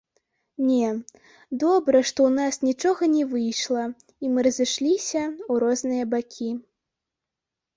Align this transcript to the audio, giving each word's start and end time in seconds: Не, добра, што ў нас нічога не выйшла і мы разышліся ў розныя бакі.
Не, 0.67 0.87
добра, 1.63 1.99
што 2.11 2.19
ў 2.29 2.31
нас 2.39 2.55
нічога 2.69 3.09
не 3.15 3.21
выйшла 3.33 3.83
і 3.93 4.25
мы 4.33 4.39
разышліся 4.49 5.23
ў 5.27 5.53
розныя 5.67 6.03
бакі. 6.17 6.49